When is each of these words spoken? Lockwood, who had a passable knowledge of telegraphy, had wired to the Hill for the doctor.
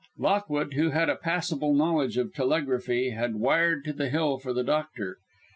Lockwood, 0.17 0.73
who 0.73 0.89
had 0.89 1.09
a 1.11 1.15
passable 1.15 1.75
knowledge 1.75 2.17
of 2.17 2.33
telegraphy, 2.33 3.11
had 3.11 3.35
wired 3.35 3.85
to 3.85 3.93
the 3.93 4.09
Hill 4.09 4.39
for 4.39 4.51
the 4.51 4.63
doctor. 4.63 5.19